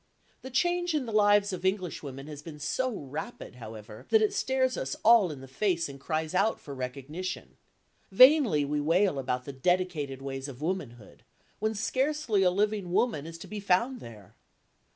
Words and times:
The 0.41 0.49
change 0.49 0.95
in 0.95 1.05
the 1.05 1.11
lives 1.13 1.53
of 1.53 1.63
Englishwomen 1.63 2.25
has 2.25 2.41
been 2.41 2.57
so 2.57 2.91
rapid, 3.01 3.57
however, 3.57 4.07
that 4.09 4.23
it 4.23 4.33
stares 4.33 4.75
us 4.75 4.95
all 5.05 5.29
in 5.29 5.41
the 5.41 5.47
face 5.47 5.87
and 5.87 5.99
cries 5.99 6.33
out 6.33 6.59
for 6.59 6.73
recognition. 6.73 7.55
Vainly 8.11 8.65
we 8.65 8.81
wail 8.81 9.19
about 9.19 9.45
the 9.45 9.53
dedicated 9.53 10.19
ways 10.19 10.47
of 10.47 10.59
womanhood, 10.59 11.23
when 11.59 11.75
scarcely 11.75 12.41
a 12.41 12.49
living 12.49 12.91
woman 12.91 13.27
is 13.27 13.37
to 13.37 13.47
be 13.47 13.59
found 13.59 13.99
there. 13.99 14.33